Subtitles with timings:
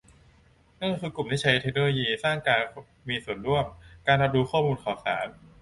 [0.81, 2.63] นั่นคือกลุ่มที่ใช้เทคโนโลยีสร้างการ
[3.09, 3.65] มีส่วนร่วม
[4.07, 5.25] การรับรู้ข้อมูลข่าวสาร